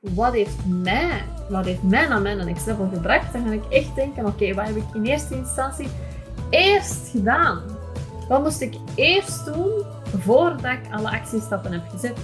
[0.00, 4.26] wat heeft mij, wat heeft mij naar mijn level gebracht, dan ga ik echt denken,
[4.26, 5.88] oké, wat heb ik in eerste instantie
[6.50, 7.62] eerst gedaan?
[8.28, 9.84] Wat moest ik eerst doen
[10.18, 12.18] voordat ik alle actiestappen heb gezet?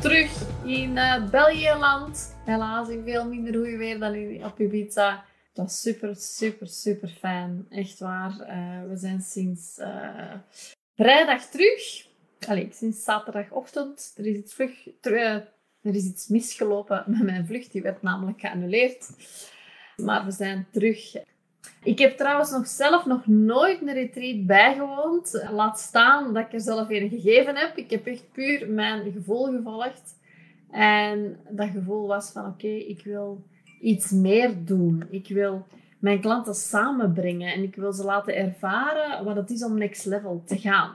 [0.00, 2.36] Terug in uh, België-land.
[2.44, 5.24] Helaas in veel minder goede weer dan in, op Ibiza.
[5.48, 7.66] Het was super, super, super fijn.
[7.70, 8.30] Echt waar.
[8.30, 10.34] Uh, we zijn sinds uh,
[10.96, 12.12] vrijdag terug.
[12.70, 14.14] Sinds zaterdagochtend.
[14.16, 15.48] Er is iets, vlug, er
[15.80, 17.72] is misgelopen met mijn vlucht.
[17.72, 19.10] Die werd namelijk geannuleerd.
[19.96, 21.16] Maar we zijn terug.
[21.82, 25.46] Ik heb trouwens nog zelf nog nooit een retreat bijgewoond.
[25.50, 27.76] Laat staan dat ik er zelf een gegeven heb.
[27.76, 30.14] Ik heb echt puur mijn gevoel gevolgd.
[30.70, 33.44] En dat gevoel was van oké, ik wil
[33.80, 35.04] iets meer doen.
[35.10, 35.66] Ik wil
[35.98, 40.42] mijn klanten samenbrengen en ik wil ze laten ervaren wat het is om next level
[40.46, 40.92] te gaan.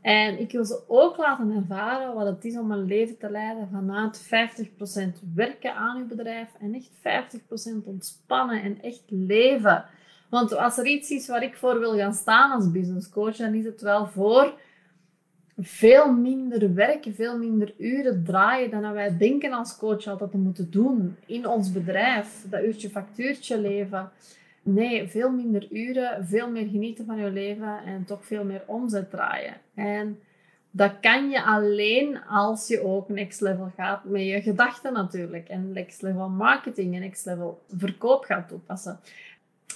[0.00, 3.68] En ik wil ze ook laten ervaren wat het is om een leven te leiden
[3.72, 4.28] vanuit
[5.24, 6.90] 50% werken aan uw bedrijf en echt
[7.38, 9.84] 50% ontspannen en echt leven.
[10.30, 13.54] Want als er iets is waar ik voor wil gaan staan als business coach, dan
[13.54, 14.54] is het wel voor
[15.58, 20.70] veel minder werken, veel minder uren draaien dan wij denken als coach altijd te moeten
[20.70, 22.44] doen in ons bedrijf.
[22.50, 24.10] Dat uurtje factuurtje leven.
[24.74, 29.10] Nee, veel minder uren, veel meer genieten van je leven en toch veel meer omzet
[29.10, 29.54] draaien.
[29.74, 30.18] En
[30.70, 35.48] dat kan je alleen als je ook next level gaat met je gedachten natuurlijk.
[35.48, 39.00] En next level marketing en next level verkoop gaat toepassen.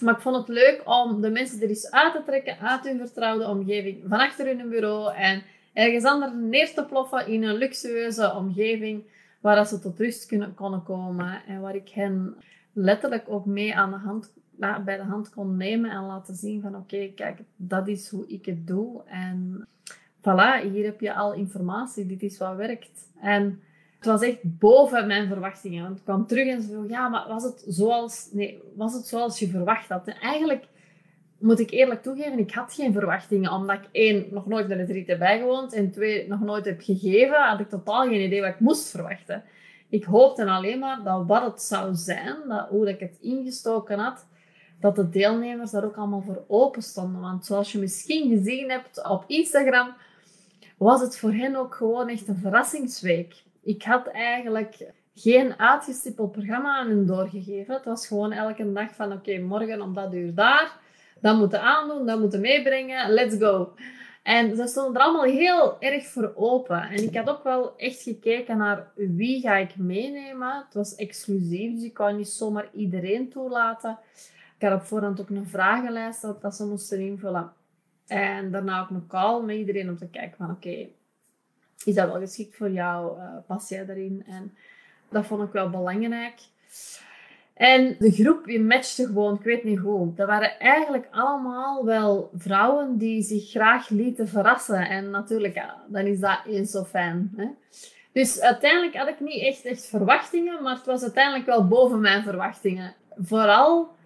[0.00, 2.98] Maar ik vond het leuk om de mensen er eens uit te trekken uit hun
[2.98, 8.34] vertrouwde omgeving, van achter hun bureau en ergens anders neer te ploffen in een luxueuze
[8.34, 9.02] omgeving
[9.40, 10.54] waar ze tot rust kunnen,
[10.84, 12.36] komen en waar ik hen
[12.72, 16.76] letterlijk ook mee aan de hand, bij de hand kon nemen en laten zien van
[16.76, 19.66] oké, kijk, dat is hoe ik het doe en
[20.20, 23.08] voilà, hier heb je al informatie, dit is wat werkt.
[23.20, 23.60] En
[23.96, 27.42] het was echt boven mijn verwachtingen, want ik kwam terug en zo, ja, maar was
[27.42, 30.06] het zoals, nee, was het zoals je verwacht had?
[30.06, 30.64] En eigenlijk
[31.42, 33.52] moet ik eerlijk toegeven, ik had geen verwachtingen.
[33.52, 35.72] Omdat ik één, nog nooit een retreat heb bijgewoond.
[35.72, 37.48] En twee, nog nooit heb gegeven.
[37.48, 39.44] Had ik totaal geen idee wat ik moest verwachten.
[39.88, 44.26] Ik hoopte alleen maar dat wat het zou zijn, dat, hoe ik het ingestoken had,
[44.82, 47.20] dat de deelnemers daar ook allemaal voor open stonden.
[47.20, 49.94] Want zoals je misschien gezien hebt op Instagram,
[50.76, 53.42] was het voor hen ook gewoon echt een verrassingsweek.
[53.62, 57.74] Ik had eigenlijk geen uitgestippeld programma aan hen doorgegeven.
[57.74, 60.80] Het was gewoon elke dag van oké, morgen om dat uur daar
[61.22, 63.72] dat moeten aandoen, dat moeten meebrengen, let's go.
[64.22, 66.82] En ze stonden er allemaal heel erg voor open.
[66.82, 70.64] En ik had ook wel echt gekeken naar wie ga ik meenemen.
[70.64, 73.98] Het was exclusief, dus ik kon niet zomaar iedereen toelaten.
[74.62, 77.52] Ik had op voorhand ook een vragenlijst dat, dat ze moesten invullen.
[78.06, 80.88] En daarna ook een call met iedereen om te kijken van oké,
[81.84, 83.18] is dat wel geschikt voor jou?
[83.18, 84.24] Uh, pas jij erin?
[84.26, 84.54] En
[85.08, 86.40] dat vond ik wel belangrijk.
[87.54, 90.14] En de groep die matchte gewoon, ik weet niet hoe.
[90.14, 94.88] Dat waren eigenlijk allemaal wel vrouwen die zich graag lieten verrassen.
[94.88, 97.32] En natuurlijk, dan is dat eens zo fijn.
[97.36, 97.46] Hè?
[98.12, 102.22] Dus uiteindelijk had ik niet echt, echt verwachtingen, maar het was uiteindelijk wel boven mijn
[102.22, 102.94] verwachtingen.
[103.16, 104.00] Vooral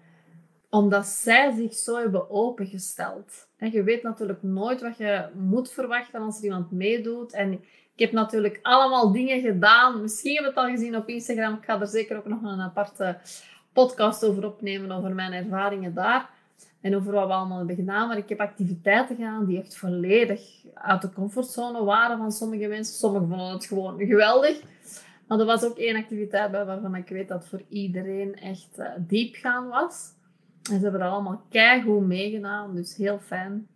[0.69, 3.47] omdat zij zich zo hebben opengesteld.
[3.57, 7.33] En je weet natuurlijk nooit wat je moet verwachten als er iemand meedoet.
[7.33, 10.01] En ik heb natuurlijk allemaal dingen gedaan.
[10.01, 11.53] Misschien heb je het al gezien op Instagram.
[11.53, 13.17] Ik ga er zeker ook nog een aparte
[13.73, 16.29] podcast over opnemen, over mijn ervaringen daar.
[16.81, 18.07] En over wat we allemaal hebben gedaan.
[18.07, 20.41] Maar ik heb activiteiten gedaan die echt volledig
[20.73, 22.95] uit de comfortzone waren van sommige mensen.
[22.95, 24.61] Sommigen vonden het gewoon geweldig.
[25.27, 28.89] Maar er was ook één activiteit bij waarvan ik weet dat voor iedereen echt uh,
[28.97, 30.15] diep gaan was.
[30.67, 33.67] Ze hebben er allemaal keigoed meegedaan, dus heel fijn.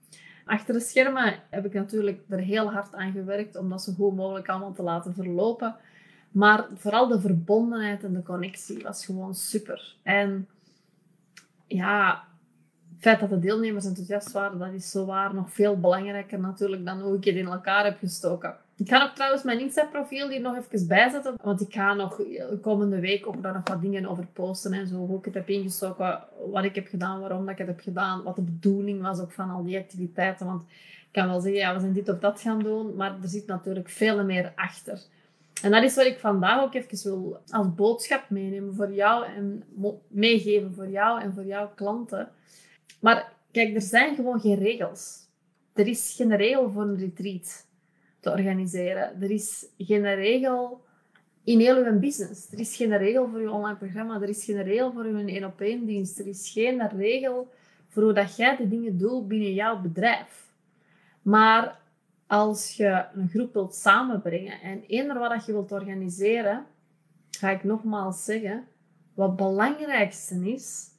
[0.45, 4.15] Achter de schermen heb ik natuurlijk er heel hard aan gewerkt om dat zo goed
[4.15, 5.75] mogelijk allemaal te laten verlopen.
[6.31, 9.95] Maar vooral de verbondenheid en de connectie was gewoon super.
[10.03, 10.47] En
[11.67, 12.23] ja,
[12.93, 16.85] het feit dat de deelnemers enthousiast waren, dat is zo waar nog veel belangrijker natuurlijk
[16.85, 18.55] dan hoe ik het in elkaar heb gestoken.
[18.81, 22.21] Ik ga ook trouwens mijn Insta-profiel hier nog even bijzetten, want ik ga nog
[22.61, 25.49] komende week ook daar nog wat dingen over posten en zo, hoe ik het heb
[25.49, 29.19] ingestoken, wat ik heb gedaan, waarom dat ik het heb gedaan, wat de bedoeling was
[29.19, 30.45] ook van al die activiteiten.
[30.45, 33.27] Want ik kan wel zeggen, ja, we zijn dit of dat gaan doen, maar er
[33.27, 35.01] zit natuurlijk veel meer achter.
[35.61, 39.63] En dat is wat ik vandaag ook even wil als boodschap meenemen voor jou en
[40.07, 42.29] meegeven voor jou en voor jouw klanten.
[42.99, 45.19] Maar kijk, er zijn gewoon geen regels.
[45.73, 47.69] Er is geen regel voor een retreat
[48.21, 49.21] te organiseren.
[49.21, 50.81] Er is geen regel
[51.43, 52.51] in heel uw business.
[52.51, 54.21] Er is geen regel voor je online programma.
[54.21, 56.19] Er is geen regel voor je één op één dienst.
[56.19, 57.51] Er is geen regel
[57.87, 60.53] voor hoe dat jij de dingen doet binnen jouw bedrijf.
[61.21, 61.79] Maar
[62.27, 66.65] als je een groep wilt samenbrengen en eender wat je wilt organiseren,
[67.31, 68.67] ga ik nogmaals zeggen,
[69.13, 70.89] wat belangrijkste is,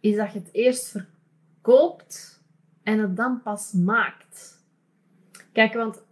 [0.00, 2.42] is dat je het eerst verkoopt
[2.82, 4.62] en het dan pas maakt.
[5.52, 6.02] Kijk, want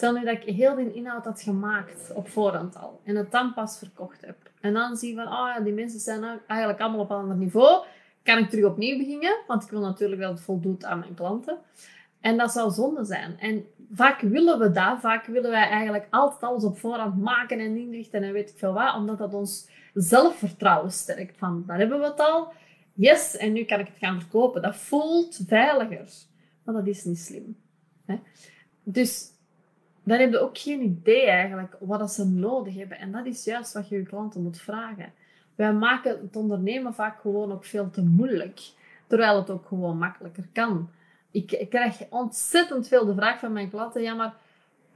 [0.00, 3.54] stel nu dat ik heel die inhoud had gemaakt op voorhand al en het dan
[3.54, 4.36] pas verkocht heb.
[4.60, 7.36] En dan zie je van, oh ja, die mensen zijn eigenlijk allemaal op een ander
[7.36, 7.84] niveau.
[8.22, 9.36] Kan ik terug opnieuw beginnen?
[9.46, 11.58] Want ik wil natuurlijk dat het voldoet aan mijn klanten.
[12.20, 13.38] En dat zou zonde zijn.
[13.38, 15.00] En vaak willen we dat.
[15.00, 18.72] Vaak willen wij eigenlijk altijd alles op voorhand maken en inrichten en weet ik veel
[18.72, 18.94] wat.
[18.94, 21.38] Omdat dat ons zelfvertrouwen sterkt.
[21.38, 22.52] Van, daar hebben we het al.
[22.94, 24.62] Yes, en nu kan ik het gaan verkopen.
[24.62, 26.08] Dat voelt veiliger.
[26.64, 27.56] Maar dat is niet slim.
[28.06, 28.20] Hè?
[28.82, 29.38] Dus
[30.02, 32.98] dan heb je ook geen idee eigenlijk wat ze nodig hebben.
[32.98, 35.12] En dat is juist wat je je klanten moet vragen.
[35.54, 38.60] Wij maken het ondernemen vaak gewoon ook veel te moeilijk.
[39.06, 40.90] Terwijl het ook gewoon makkelijker kan.
[41.30, 44.02] Ik, ik krijg ontzettend veel de vraag van mijn klanten.
[44.02, 44.34] Ja, maar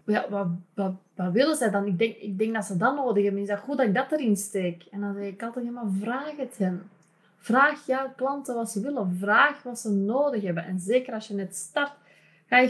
[0.04, 1.86] ja, wat, wat, wat willen zij dan?
[1.86, 3.42] Ik denk, ik denk dat ze dat nodig hebben.
[3.42, 4.84] Is dat goed dat ik dat erin steek?
[4.90, 6.90] En dan zeg ik altijd, ja, maar vraag het hen.
[7.38, 9.16] Vraag jouw klanten wat ze willen.
[9.18, 10.64] Vraag wat ze nodig hebben.
[10.64, 11.92] En zeker als je net start,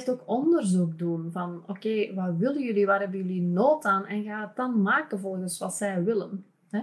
[0.06, 1.32] ook onderzoek doen.
[1.32, 2.86] Van, oké, wat willen jullie?
[2.86, 4.06] Waar hebben jullie nood aan?
[4.06, 6.44] En ga het dan maken volgens wat zij willen.
[6.70, 6.80] Hè?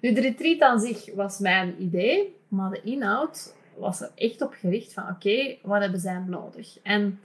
[0.00, 2.36] Nu, de retreat aan zich was mijn idee.
[2.48, 6.78] Maar de inhoud was er echt op gericht van, oké, wat hebben zij nodig?
[6.82, 7.20] En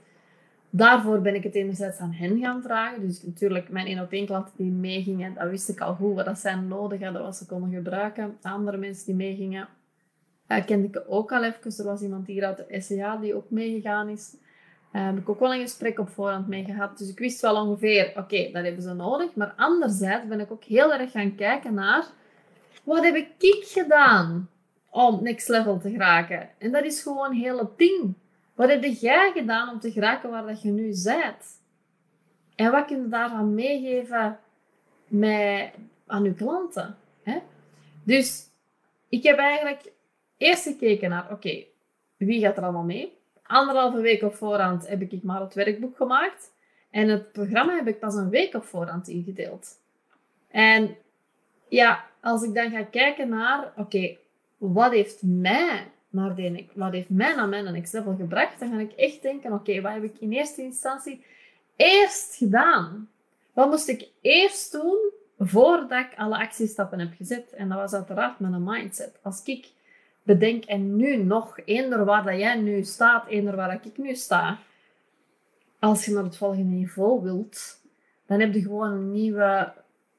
[0.70, 3.06] daarvoor ben ik het enerzijds aan hen gaan vragen.
[3.06, 6.24] Dus natuurlijk, mijn één op één klanten die meegingen, dat wist ik al goed wat
[6.24, 8.36] dat zij nodig hadden, wat ze konden gebruiken.
[8.42, 9.68] Andere mensen die meegingen,
[10.66, 11.78] kende ik ook al even.
[11.78, 14.34] Er was iemand hier uit de SCA die ook meegegaan is.
[14.92, 16.98] Daar heb ik ook wel een gesprek op voorhand mee gehad.
[16.98, 19.34] Dus ik wist wel ongeveer, oké, dat hebben ze nodig.
[19.34, 22.06] Maar anderzijds ben ik ook heel erg gaan kijken naar,
[22.84, 24.50] wat heb ik gedaan
[24.90, 26.48] om next level te geraken?
[26.58, 28.14] En dat is gewoon heel het ding.
[28.54, 31.60] Wat heb jij gedaan om te geraken waar dat je nu bent?
[32.54, 34.38] En wat kun je daarvan meegeven
[35.06, 35.70] met,
[36.06, 36.96] aan je klanten?
[37.22, 37.38] Hè?
[38.04, 38.50] Dus
[39.08, 39.92] ik heb eigenlijk
[40.36, 41.64] eerst gekeken naar, oké,
[42.16, 43.20] wie gaat er allemaal mee?
[43.52, 46.52] Anderhalve week op voorhand heb ik maar het werkboek gemaakt.
[46.90, 49.68] En het programma heb ik pas een week op voorhand ingedeeld.
[50.48, 50.96] En
[51.68, 54.16] ja, als ik dan ga kijken naar, oké,
[54.58, 58.92] wat heeft mij naar de, wat heeft mij naar mijn next gebracht, dan ga ik
[58.92, 61.24] echt denken, oké, wat heb ik in eerste instantie
[61.76, 63.10] eerst gedaan?
[63.52, 67.52] Wat moest ik eerst doen voordat ik alle actiestappen heb gezet?
[67.52, 69.18] En dat was uiteraard een mindset.
[69.22, 69.70] Als ik
[70.22, 74.58] bedenk, en nu nog, eender waar dat jij nu staat, eender waar ik nu sta,
[75.78, 77.80] als je naar het volgende niveau wilt,
[78.26, 79.72] dan heb je gewoon een nieuwe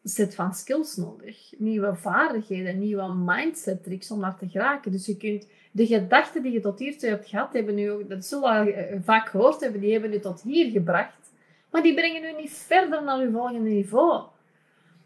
[0.04, 1.54] set van skills nodig.
[1.58, 4.92] Nieuwe vaardigheden, nieuwe mindset tricks om naar te geraken.
[4.92, 8.54] Dus je kunt de gedachten die je tot hiertoe hebt gehad, hebben nu, dat zul
[8.54, 11.32] je eh, vaak gehoord hebben, die hebben je tot hier gebracht.
[11.72, 14.24] Maar die brengen u niet verder naar uw volgende niveau.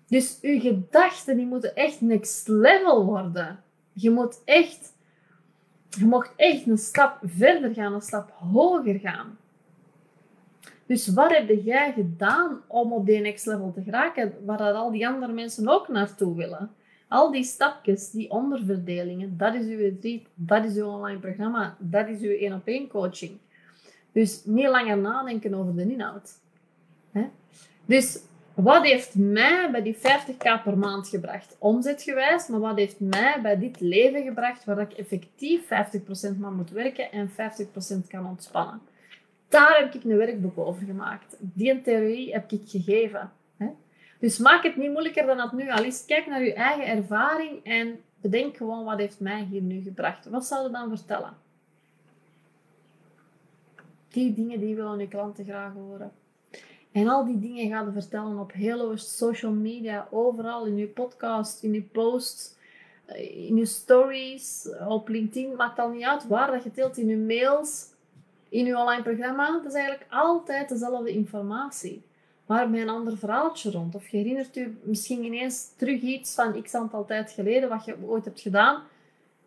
[0.08, 3.64] Dus uw gedachten die moeten echt next level worden.
[4.00, 4.94] Je moet echt,
[5.90, 9.38] je mocht echt een stap verder gaan, een stap hoger gaan.
[10.86, 14.92] Dus wat heb jij gedaan om op die next level te geraken, waar dat al
[14.92, 16.72] die andere mensen ook naartoe willen?
[17.08, 22.08] Al die stapjes, die onderverdelingen, dat is uw retreat, dat is uw online programma, dat
[22.08, 23.38] is uw één op één coaching.
[24.12, 26.40] Dus niet langer nadenken over de inhoud.
[27.86, 28.20] Dus
[28.64, 31.56] wat heeft mij bij die 50k per maand gebracht?
[31.60, 36.70] Omzetgewijs, maar wat heeft mij bij dit leven gebracht waar ik effectief 50% maar moet
[36.70, 37.34] werken en 50%
[38.08, 38.82] kan ontspannen?
[39.50, 41.36] Daar heb ik een werkboek over gemaakt.
[41.40, 43.32] Die theorie heb ik gegeven.
[44.20, 46.06] Dus maak het niet moeilijker dan dat nu al is.
[46.06, 50.30] Kijk naar je eigen ervaring en bedenk gewoon wat heeft mij hier nu gebracht.
[50.30, 51.34] Wat zou je dan vertellen?
[54.08, 56.12] Die dingen die willen je klanten graag horen.
[56.92, 61.74] En al die dingen gaan vertellen op hele social media, overal in je podcast, in
[61.74, 62.56] je posts,
[63.16, 65.56] in je stories, op LinkedIn.
[65.56, 67.86] Maakt al niet uit waar dat je deelt in je mails,
[68.50, 69.52] in je online programma.
[69.52, 72.06] Dat is eigenlijk altijd dezelfde informatie
[72.48, 73.96] maar met een ander verhaaltje rond.
[73.96, 77.96] Of je herinnert je misschien ineens terug iets van x aantal tijd geleden, wat je
[78.06, 78.82] ooit hebt gedaan,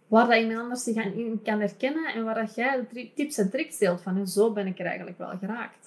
[0.06, 3.50] waar dat iemand anders zich in kan herkennen en waar dat jij de tips en
[3.50, 4.16] tricks deelt van.
[4.16, 5.79] En zo ben ik er eigenlijk wel geraakt.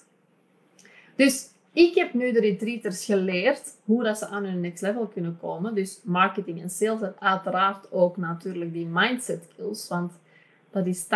[1.16, 5.38] Dus ik heb nu de retreaters geleerd hoe dat ze aan hun next level kunnen
[5.40, 5.74] komen.
[5.74, 9.88] Dus marketing en sales en uiteraard ook natuurlijk die mindset skills.
[9.88, 10.12] Want
[10.70, 11.08] dat is 80%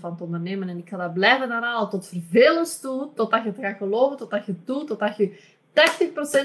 [0.00, 0.68] van het ondernemen.
[0.68, 4.46] En ik ga dat blijven herhalen tot vervelens toe, totdat je het gaat geloven, totdat
[4.46, 5.38] je het doet, totdat je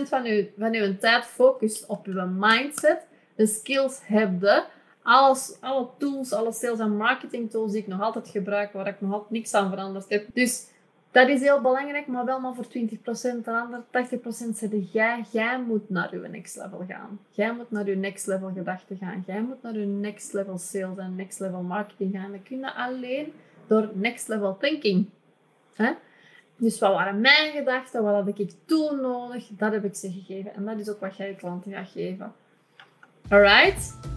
[0.03, 4.65] 80% van je, van je tijd focust op je mindset, de skills hebt,
[5.01, 9.01] alles, alle tools, alle sales en marketing tools die ik nog altijd gebruik, waar ik
[9.01, 10.27] nog altijd niks aan veranderd heb.
[10.33, 10.67] Dus
[11.11, 12.69] Dat is heel belangrijk, maar wel maar voor 20%.
[13.43, 17.19] De andere 80% zeggen jij, jij moet naar je next level gaan.
[17.29, 19.23] Jij moet naar je next level gedachten gaan.
[19.27, 22.31] Jij moet naar je next level sales en next level marketing gaan.
[22.31, 23.33] Dat kun je alleen
[23.67, 25.09] door next level thinking.
[26.57, 28.03] Dus wat waren mijn gedachten?
[28.03, 29.47] Wat had ik toen nodig?
[29.51, 30.53] Dat heb ik ze gegeven.
[30.53, 32.33] En dat is ook wat jij je klanten gaat geven.
[33.29, 34.16] Alright?